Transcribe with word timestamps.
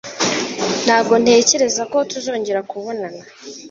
Ntabwo 0.85 1.13
ntekereza 1.23 1.83
ko 1.91 1.97
tuzongera 2.11 2.59
kubonana 2.71 3.21